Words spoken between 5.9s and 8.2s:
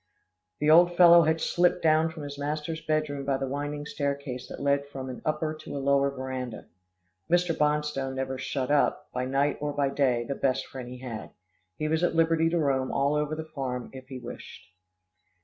veranda. Mr. Bonstone